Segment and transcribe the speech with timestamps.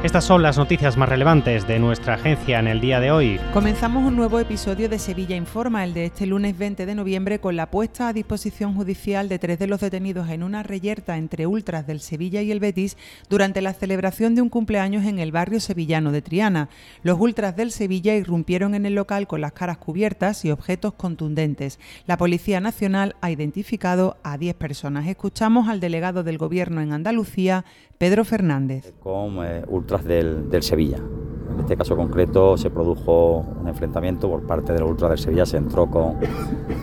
[0.00, 3.40] Estas son las noticias más relevantes de nuestra agencia en el día de hoy.
[3.52, 7.56] Comenzamos un nuevo episodio de Sevilla Informa, el de este lunes 20 de noviembre, con
[7.56, 11.84] la puesta a disposición judicial de tres de los detenidos en una reyerta entre ultras
[11.88, 12.96] del Sevilla y el Betis
[13.28, 16.68] durante la celebración de un cumpleaños en el barrio sevillano de Triana.
[17.02, 21.80] Los ultras del Sevilla irrumpieron en el local con las caras cubiertas y objetos contundentes.
[22.06, 25.08] La Policía Nacional ha identificado a 10 personas.
[25.08, 27.64] Escuchamos al delegado del Gobierno en Andalucía,
[27.98, 28.94] Pedro Fernández.
[29.00, 30.98] Con eh, ultras del, Sevilla.
[30.98, 35.56] En este caso concreto se produjo un enfrentamiento por parte del ultra del Sevilla, se
[35.56, 36.16] entró con,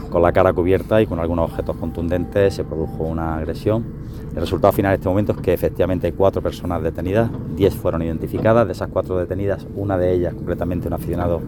[0.09, 3.85] con la cara cubierta y con algunos objetos contundentes, se produjo una agresión.
[4.33, 8.01] El resultado final en este momento es que efectivamente hay cuatro personas detenidas, diez fueron
[8.01, 11.41] identificadas, de esas cuatro detenidas, una de ellas, concretamente un aficionado,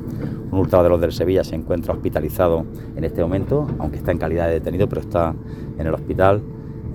[0.51, 2.65] un ultra de los del Sevilla, se encuentra hospitalizado
[2.95, 5.33] en este momento, aunque está en calidad de detenido, pero está
[5.79, 6.41] en el hospital.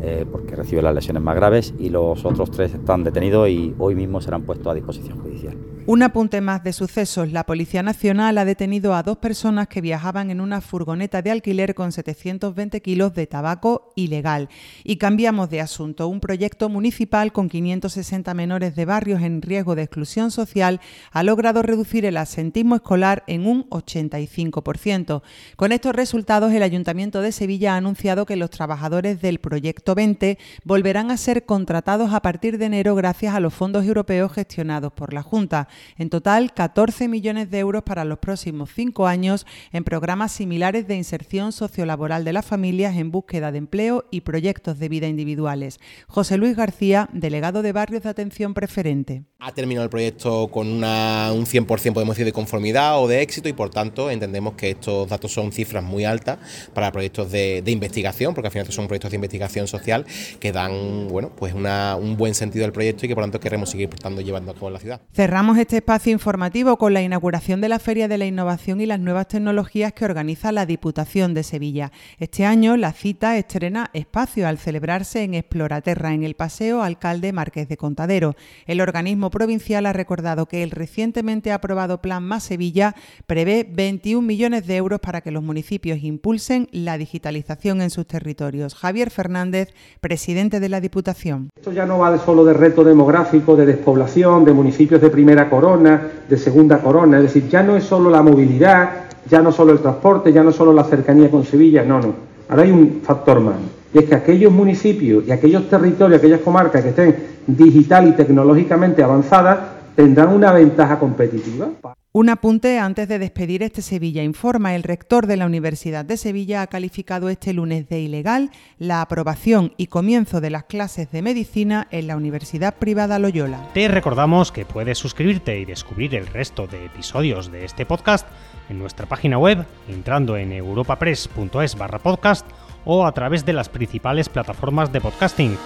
[0.05, 3.95] Eh, porque recibe las lesiones más graves y los otros tres están detenidos y hoy
[3.95, 5.57] mismo serán puestos a disposición judicial.
[5.85, 7.33] Un apunte más de sucesos.
[7.33, 11.75] La Policía Nacional ha detenido a dos personas que viajaban en una furgoneta de alquiler
[11.75, 14.49] con 720 kilos de tabaco ilegal.
[14.85, 16.07] Y cambiamos de asunto.
[16.07, 21.63] Un proyecto municipal con 560 menores de barrios en riesgo de exclusión social ha logrado
[21.63, 25.23] reducir el asentismo escolar en un 85%.
[25.57, 30.39] Con estos resultados, el Ayuntamiento de Sevilla ha anunciado que los trabajadores del proyecto 20
[30.63, 35.13] volverán a ser contratados a partir de enero gracias a los fondos europeos gestionados por
[35.13, 35.69] la Junta.
[35.97, 40.97] En total, 14 millones de euros para los próximos cinco años en programas similares de
[40.97, 45.81] inserción sociolaboral de las familias en búsqueda de empleo y proyectos de vida individuales.
[46.07, 49.25] José Luis García, delegado de Barrios de Atención Preferente.
[49.39, 53.53] Ha terminado el proyecto con un 100% podemos decir de conformidad o de éxito y
[53.53, 56.39] por tanto entendemos que estos datos son cifras muy altas
[56.75, 60.07] para proyectos de, investigación, porque al final son proyectos de investigación social
[60.39, 63.89] que dan bueno, pues un buen sentido al proyecto y que por tanto queremos seguir
[64.25, 65.01] llevando a cabo en la ciudad.
[65.13, 68.99] Cerramos este espacio informativo con la inauguración de la Feria de la Innovación y las
[68.99, 71.93] Nuevas Tecnologías que organiza la Diputación de Sevilla.
[72.19, 77.69] Este año la cita estrena espacio al celebrarse en Exploraterra, en el Paseo Alcalde Márquez
[77.69, 78.35] de Contadero.
[78.67, 82.97] El organismo provincial ha recordado que el recientemente aprobado Plan Más Sevilla
[83.29, 88.75] prevé 21 millones de euros para que los municipios impulsen la digitalización en sus territorios.
[88.75, 91.51] Javier Fernández, presidente de la Diputación.
[91.55, 96.01] Esto ya no va solo de reto demográfico, de despoblación, de municipios de primera corona,
[96.27, 98.89] de segunda corona, es decir, ya no es solo la movilidad,
[99.29, 102.15] ya no solo el transporte, ya no solo la cercanía con Sevilla, no, no.
[102.49, 103.57] Ahora hay un factor más,
[103.93, 109.03] y es que aquellos municipios y aquellos territorios, aquellas comarcas que estén digital y tecnológicamente
[109.03, 109.59] avanzadas,
[109.95, 111.71] tendrán una ventaja competitiva.
[112.15, 114.75] Un apunte antes de despedir este Sevilla Informa.
[114.75, 119.73] El rector de la Universidad de Sevilla ha calificado este lunes de ilegal la aprobación
[119.79, 123.71] y comienzo de las clases de medicina en la Universidad Privada Loyola.
[123.73, 128.27] Te recordamos que puedes suscribirte y descubrir el resto de episodios de este podcast
[128.69, 132.47] en nuestra página web entrando en europapress.es barra podcast
[132.85, 135.57] o a través de las principales plataformas de podcasting